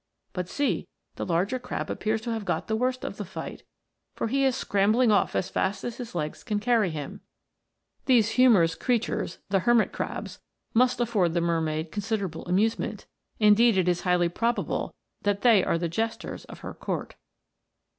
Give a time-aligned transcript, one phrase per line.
[0.33, 3.61] But see, the larger crab appears to have got the worst of the fight,
[4.15, 7.21] for he is scrambling off as fast as his legs can carry him.
[8.07, 9.37] These humorous creatures
[10.73, 13.05] must afford the mermaid considerable amusement,
[13.37, 14.55] indeed, it is * The Spider Crab.
[14.55, 14.73] THE MERMAID'S HOME.
[14.73, 17.13] 123 highly probable that they are the jesters of her court.